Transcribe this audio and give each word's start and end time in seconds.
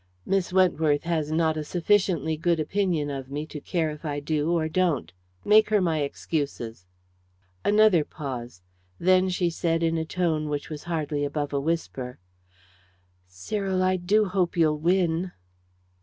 Miss 0.25 0.51
Wentworth 0.51 1.03
has 1.03 1.31
not 1.31 1.55
a 1.57 1.63
sufficiently 1.63 2.35
good 2.35 2.59
opinion 2.59 3.11
of 3.11 3.29
me 3.29 3.45
to 3.45 3.61
care 3.61 3.91
if 3.91 4.03
I 4.03 4.19
do 4.19 4.51
or 4.51 4.67
don't. 4.67 5.13
Make 5.45 5.69
her 5.69 5.79
my 5.79 5.99
excuses." 6.01 6.87
Another 7.63 8.03
pause. 8.03 8.63
Then 8.97 9.29
she 9.29 9.51
said, 9.51 9.83
in 9.83 9.99
a 9.99 10.03
tone 10.03 10.49
which 10.49 10.71
was 10.71 10.85
hardly 10.85 11.23
above 11.23 11.53
a 11.53 11.59
whisper 11.61 12.17
"Cyril, 13.27 13.83
I 13.83 13.95
do 13.97 14.25
hope 14.25 14.57
you'll 14.57 14.79
win." 14.79 15.33